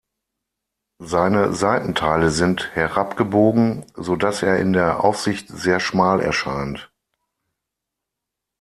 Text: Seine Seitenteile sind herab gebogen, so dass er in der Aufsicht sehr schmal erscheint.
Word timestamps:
Seine 0.97 1.53
Seitenteile 1.53 2.31
sind 2.31 2.73
herab 2.75 3.17
gebogen, 3.17 3.85
so 3.93 4.15
dass 4.15 4.41
er 4.41 4.57
in 4.57 4.73
der 4.73 5.03
Aufsicht 5.03 5.47
sehr 5.49 5.79
schmal 5.79 6.21
erscheint. 6.21 6.89